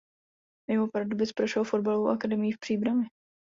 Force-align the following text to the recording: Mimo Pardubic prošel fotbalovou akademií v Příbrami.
Mimo 0.69 0.85
Pardubic 0.87 1.29
prošel 1.37 1.63
fotbalovou 1.65 2.09
akademií 2.09 2.51
v 2.51 2.59
Příbrami. 2.59 3.05